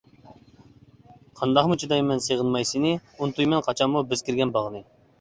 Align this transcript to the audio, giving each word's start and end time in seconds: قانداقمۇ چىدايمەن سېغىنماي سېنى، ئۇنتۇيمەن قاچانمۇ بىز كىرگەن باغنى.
قانداقمۇ 1.41 1.79
چىدايمەن 1.85 2.25
سېغىنماي 2.31 2.69
سېنى، 2.73 2.97
ئۇنتۇيمەن 3.19 3.67
قاچانمۇ 3.71 4.07
بىز 4.13 4.29
كىرگەن 4.29 4.61
باغنى. 4.61 4.87